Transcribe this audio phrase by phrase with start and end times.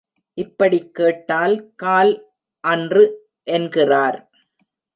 [0.37, 2.13] இப்படிக் கேட்டால், கால்
[2.63, 3.29] அன்று
[3.43, 4.19] என்கிறார்.